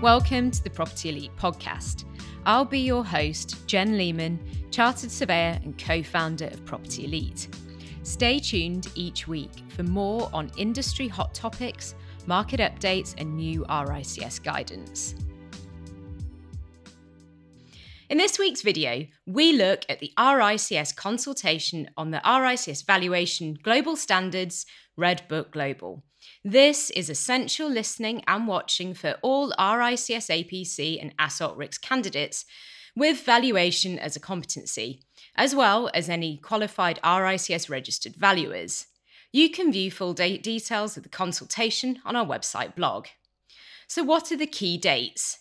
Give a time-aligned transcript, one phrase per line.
[0.00, 2.04] Welcome to the Property Elite podcast.
[2.46, 4.38] I'll be your host, Jen Lowman,
[4.70, 7.48] Chartered Surveyor and co founder of Property Elite.
[8.04, 14.40] Stay tuned each week for more on industry hot topics, market updates, and new RICS
[14.40, 15.16] guidance.
[18.08, 23.96] In this week's video, we look at the RICS consultation on the RICS valuation global
[23.96, 24.64] standards,
[24.96, 26.02] Red Book Global.
[26.42, 32.46] This is essential listening and watching for all RICS APC and ASOC RICS candidates
[32.96, 35.02] with valuation as a competency,
[35.36, 38.86] as well as any qualified RICS registered valuers.
[39.32, 43.08] You can view full de- details of the consultation on our website blog.
[43.86, 45.40] So, what are the key dates?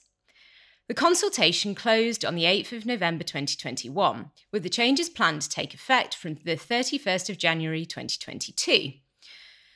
[0.88, 5.74] The consultation closed on the 8th of November 2021, with the changes planned to take
[5.74, 8.94] effect from the 31st of January 2022.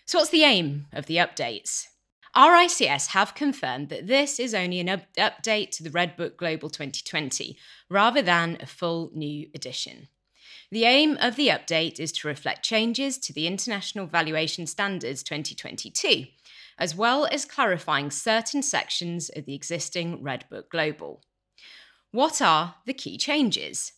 [0.06, 1.88] So, what's the aim of the updates?
[2.34, 6.70] RICS have confirmed that this is only an up- update to the Red Book Global
[6.70, 7.58] 2020,
[7.90, 10.08] rather than a full new edition.
[10.72, 16.28] The aim of the update is to reflect changes to the International Valuation Standards 2022
[16.78, 21.22] as well as clarifying certain sections of the existing Red Book Global.
[22.12, 23.94] What are the key changes?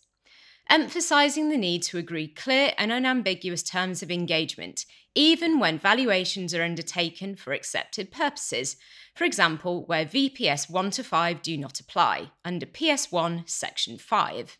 [0.70, 6.62] Emphasising the need to agree clear and unambiguous terms of engagement, even when valuations are
[6.62, 8.76] undertaken for accepted purposes,
[9.14, 14.58] for example, where VPS 1 to 5 do not apply, under PS1 Section 5.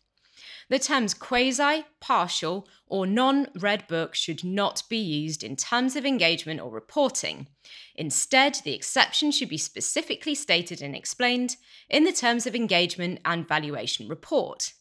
[0.69, 6.05] The terms quasi, partial, or non red book should not be used in terms of
[6.05, 7.47] engagement or reporting.
[7.95, 11.57] Instead, the exception should be specifically stated and explained
[11.89, 14.73] in the terms of engagement and valuation report.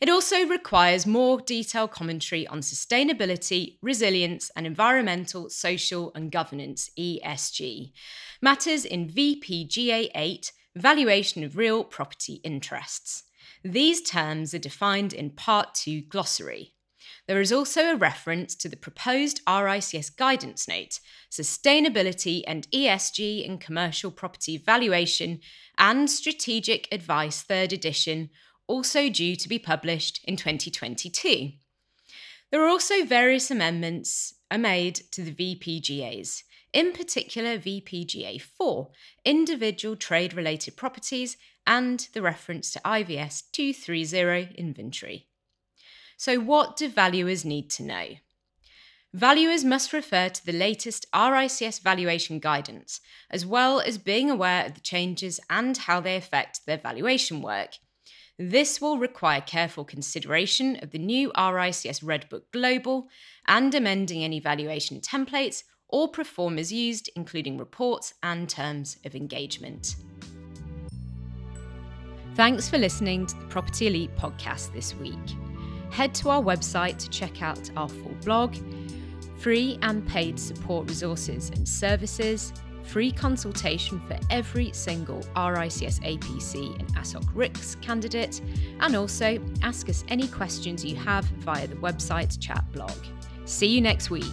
[0.00, 7.92] It also requires more detailed commentary on sustainability, resilience, and environmental, social, and governance ESG
[8.42, 13.22] matters in VPGA 8 Valuation of Real Property Interests.
[13.62, 16.74] These terms are defined in Part 2 glossary.
[17.26, 23.58] There is also a reference to the proposed RICS guidance note, Sustainability and ESG in
[23.58, 25.40] Commercial Property Valuation
[25.78, 28.30] and Strategic Advice 3rd edition,
[28.66, 31.52] also due to be published in 2022.
[32.50, 36.42] There are also various amendments made to the VPGAs,
[36.72, 38.88] in particular VPGA 4,
[39.24, 41.36] individual trade related properties,
[41.66, 45.26] and the reference to IVS 230 inventory.
[46.16, 48.06] So, what do valuers need to know?
[49.12, 54.74] Valuers must refer to the latest RICS valuation guidance, as well as being aware of
[54.74, 57.78] the changes and how they affect their valuation work.
[58.38, 63.08] This will require careful consideration of the new RICS Red Book Global
[63.48, 69.96] and amending any valuation templates or pro formas used, including reports and terms of engagement.
[72.34, 75.14] Thanks for listening to the Property Elite podcast this week.
[75.90, 78.54] Head to our website to check out our full blog,
[79.38, 82.52] free and paid support resources and services,
[82.86, 88.40] free consultation for every single RICS APC and ASOC RICS candidate,
[88.80, 92.96] and also ask us any questions you have via the website chat blog.
[93.44, 94.24] See you next week.